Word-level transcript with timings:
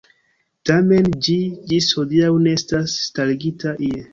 Tamen 0.69 1.09
ĝi 1.27 1.35
ĝis 1.73 1.91
hodiaŭ 1.99 2.33
ne 2.47 2.57
estas 2.61 2.99
starigita 3.07 3.77
ie. 3.91 4.05